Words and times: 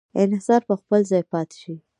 انحصار 0.23 0.61
په 0.69 0.75
خپل 0.81 0.99
ځای 1.11 1.23
پاتې 1.31 1.55
شي. 1.63 1.75